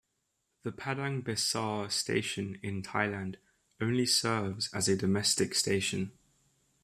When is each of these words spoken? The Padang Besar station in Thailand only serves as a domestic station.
The 0.63 0.71
Padang 0.71 1.21
Besar 1.21 1.91
station 1.91 2.59
in 2.63 2.81
Thailand 2.81 3.35
only 3.79 4.07
serves 4.07 4.73
as 4.73 4.87
a 4.89 4.95
domestic 4.97 5.53
station. 5.53 6.11